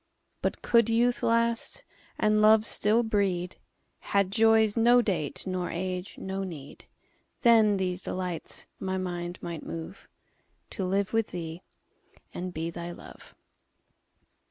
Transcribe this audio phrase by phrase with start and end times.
[0.41, 1.85] But could youth last,
[2.17, 3.57] and love still breed,
[3.99, 6.85] Had joys no date, nor age no need,
[7.41, 10.05] Then these delights my mind might moveTo
[10.89, 11.61] live with thee
[12.33, 13.35] and be thy Love.